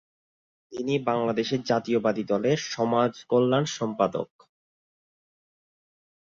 তিনি 0.73 0.93
বাংলাদেশ 1.01 1.49
জাতীয়তাবাদী 1.69 2.23
দলের 2.23 2.57
সমাজকল্যাণ 2.71 3.63
সম্পাদক। 3.77 4.29